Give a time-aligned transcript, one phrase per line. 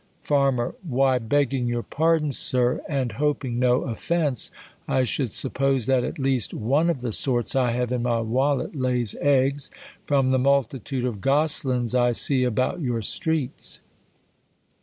[0.23, 0.57] Farm,
[0.89, 4.49] Vvhy, begging your pardon, Sir, Jind ho ping no oflence,
[4.87, 9.13] I should suppose, that, at least, one of the sorts] ha\^e in ni)^ wallet lays
[9.21, 9.69] eggs,
[10.07, 13.81] from the mul titude of croslins T see about your streets.